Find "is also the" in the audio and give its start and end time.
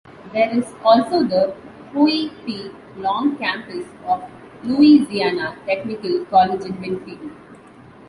0.57-1.55